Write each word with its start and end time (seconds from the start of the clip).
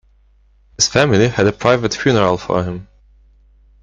His 0.77 0.87
family 0.87 1.27
had 1.27 1.45
a 1.45 1.53
private 1.53 1.93
funeral 1.93 2.39
for 2.39 2.63
him. 2.63 2.87